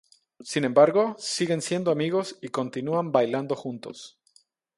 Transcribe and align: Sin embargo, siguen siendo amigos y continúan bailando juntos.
Sin 0.39 0.65
embargo, 0.65 1.15
siguen 1.19 1.61
siendo 1.61 1.91
amigos 1.91 2.35
y 2.41 2.47
continúan 2.47 3.11
bailando 3.11 3.55
juntos. 3.55 4.17